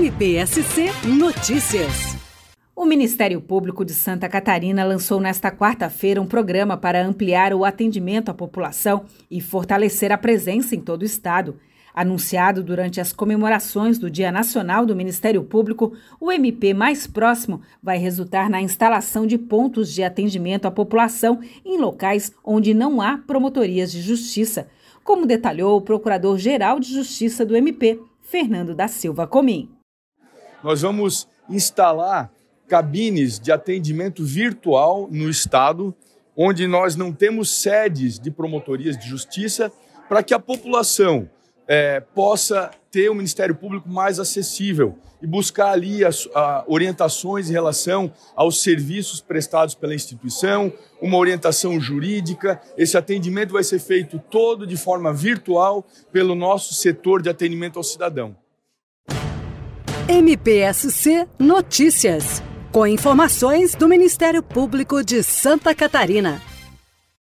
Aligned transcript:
MPSC 0.00 0.86
Notícias. 1.18 2.16
O 2.74 2.86
Ministério 2.86 3.38
Público 3.38 3.84
de 3.84 3.92
Santa 3.92 4.30
Catarina 4.30 4.82
lançou 4.82 5.20
nesta 5.20 5.52
quarta-feira 5.52 6.22
um 6.22 6.26
programa 6.26 6.74
para 6.74 7.04
ampliar 7.04 7.52
o 7.52 7.66
atendimento 7.66 8.30
à 8.30 8.34
população 8.34 9.04
e 9.30 9.42
fortalecer 9.42 10.10
a 10.10 10.16
presença 10.16 10.74
em 10.74 10.80
todo 10.80 11.02
o 11.02 11.04
estado. 11.04 11.60
Anunciado 11.94 12.64
durante 12.64 12.98
as 12.98 13.12
comemorações 13.12 13.98
do 13.98 14.08
Dia 14.08 14.32
Nacional 14.32 14.86
do 14.86 14.96
Ministério 14.96 15.44
Público, 15.44 15.92
o 16.18 16.32
MP 16.32 16.72
mais 16.72 17.06
próximo 17.06 17.60
vai 17.82 17.98
resultar 17.98 18.48
na 18.48 18.62
instalação 18.62 19.26
de 19.26 19.36
pontos 19.36 19.92
de 19.92 20.02
atendimento 20.02 20.64
à 20.64 20.70
população 20.70 21.40
em 21.62 21.78
locais 21.78 22.32
onde 22.42 22.72
não 22.72 23.02
há 23.02 23.18
promotorias 23.18 23.92
de 23.92 24.00
justiça, 24.00 24.66
como 25.04 25.26
detalhou 25.26 25.76
o 25.76 25.82
Procurador-Geral 25.82 26.80
de 26.80 26.90
Justiça 26.90 27.44
do 27.44 27.54
MP, 27.54 28.00
Fernando 28.22 28.74
da 28.74 28.88
Silva 28.88 29.26
Comim. 29.26 29.68
Nós 30.62 30.82
vamos 30.82 31.26
instalar 31.48 32.30
cabines 32.68 33.40
de 33.40 33.50
atendimento 33.50 34.24
virtual 34.24 35.08
no 35.10 35.28
estado, 35.28 35.94
onde 36.36 36.66
nós 36.66 36.94
não 36.94 37.12
temos 37.12 37.50
sedes 37.50 38.18
de 38.18 38.30
promotorias 38.30 38.96
de 38.96 39.08
justiça, 39.08 39.72
para 40.08 40.22
que 40.22 40.32
a 40.32 40.38
população 40.38 41.28
é, 41.66 42.00
possa 42.00 42.70
ter 42.90 43.08
o 43.08 43.14
Ministério 43.14 43.54
Público 43.54 43.88
mais 43.88 44.18
acessível 44.18 44.98
e 45.22 45.26
buscar 45.26 45.70
ali 45.70 46.04
as 46.04 46.28
a, 46.34 46.64
orientações 46.66 47.48
em 47.48 47.52
relação 47.52 48.12
aos 48.34 48.62
serviços 48.62 49.20
prestados 49.20 49.74
pela 49.74 49.94
instituição, 49.94 50.72
uma 51.00 51.16
orientação 51.16 51.80
jurídica. 51.80 52.60
Esse 52.76 52.96
atendimento 52.96 53.52
vai 53.52 53.62
ser 53.62 53.78
feito 53.78 54.18
todo 54.30 54.66
de 54.66 54.76
forma 54.76 55.12
virtual 55.12 55.86
pelo 56.12 56.34
nosso 56.34 56.74
setor 56.74 57.22
de 57.22 57.28
atendimento 57.28 57.78
ao 57.78 57.84
cidadão. 57.84 58.36
MPSC 60.10 61.28
Notícias, 61.38 62.42
com 62.72 62.84
informações 62.84 63.76
do 63.76 63.88
Ministério 63.88 64.42
Público 64.42 65.04
de 65.04 65.22
Santa 65.22 65.72
Catarina. 65.72 66.42